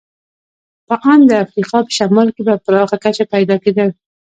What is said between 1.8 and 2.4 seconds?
په شمال